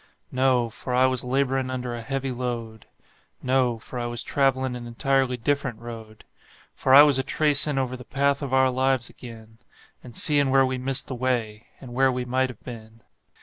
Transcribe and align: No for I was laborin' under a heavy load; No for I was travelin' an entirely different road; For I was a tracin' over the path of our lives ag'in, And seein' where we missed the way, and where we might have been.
No 0.31 0.67
for 0.67 0.95
I 0.95 1.05
was 1.05 1.23
laborin' 1.23 1.69
under 1.69 1.93
a 1.95 2.01
heavy 2.01 2.31
load; 2.31 2.87
No 3.43 3.77
for 3.77 3.99
I 3.99 4.07
was 4.07 4.23
travelin' 4.23 4.75
an 4.75 4.87
entirely 4.87 5.37
different 5.37 5.77
road; 5.77 6.25
For 6.73 6.95
I 6.95 7.03
was 7.03 7.19
a 7.19 7.23
tracin' 7.23 7.77
over 7.77 7.95
the 7.95 8.03
path 8.03 8.41
of 8.41 8.51
our 8.51 8.71
lives 8.71 9.11
ag'in, 9.11 9.59
And 10.03 10.15
seein' 10.15 10.49
where 10.49 10.65
we 10.65 10.79
missed 10.79 11.07
the 11.07 11.13
way, 11.13 11.67
and 11.79 11.93
where 11.93 12.11
we 12.11 12.25
might 12.25 12.49
have 12.49 12.61
been. 12.61 13.01